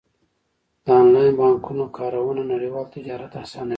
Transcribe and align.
د 0.85 0.87
انلاین 1.01 1.33
بانکونو 1.39 1.83
کارونه 1.97 2.41
نړیوال 2.53 2.85
تجارت 2.95 3.31
اسانوي. 3.43 3.69